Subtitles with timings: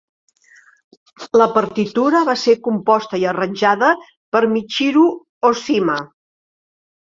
[1.41, 3.91] La partitura va ser composta i arranjada
[4.37, 5.07] per Michiru
[5.53, 6.01] Oshima.